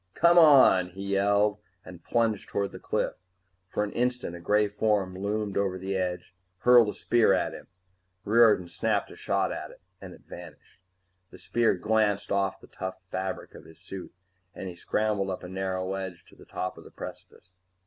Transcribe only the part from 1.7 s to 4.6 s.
and plunged toward the cliff. For an instant a